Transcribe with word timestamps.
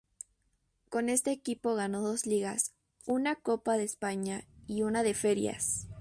Con 0.89 1.09
este 1.09 1.31
equipo 1.31 1.75
ganó 1.75 2.01
dos 2.01 2.25
ligas, 2.25 2.73
una 3.05 3.35
copa 3.35 3.77
de 3.77 3.83
España 3.83 4.47
y 4.65 4.81
una 4.81 5.03
de 5.03 5.13
Ferias. 5.13 5.89